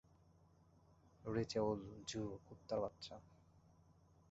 [1.25, 3.15] রি চেউল জু, কুত্তার বাচ্চা!